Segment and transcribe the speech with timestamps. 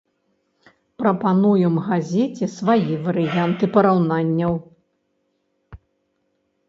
[1.01, 4.59] Прапануем газеце свае варыянты параўнанняў.